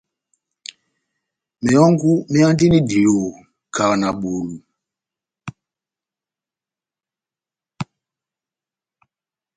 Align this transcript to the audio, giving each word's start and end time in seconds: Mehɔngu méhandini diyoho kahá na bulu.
Mehɔngu 1.63 2.11
méhandini 2.31 2.79
diyoho 2.89 3.27
kahá 3.73 3.95
na 4.01 4.09
bulu. 4.19 4.55